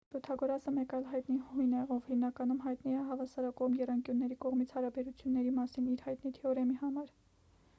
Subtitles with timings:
[0.13, 5.93] պյութագորասը մեկ այլ հայտնի հույն է ով հիմնականում հայտնի է հավասարակողմ եռանկյունների կողմերի հարաբերությունների մասին
[5.93, 7.15] իր հայտնի թեորեմի համար